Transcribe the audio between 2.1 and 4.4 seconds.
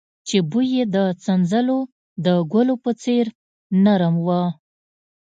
د ګلو په څېر نرم و.